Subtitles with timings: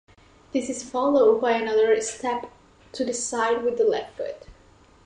[0.51, 2.49] This is followed by another step
[2.93, 4.47] to the side with the left foot.